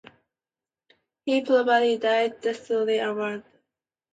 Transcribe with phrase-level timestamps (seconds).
[1.27, 3.45] He probably died there shortly afterwards.